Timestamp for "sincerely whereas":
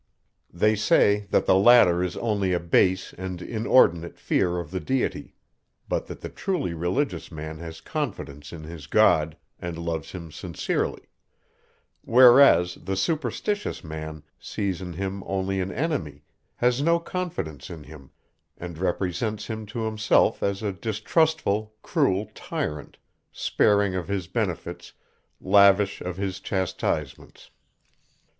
10.31-12.79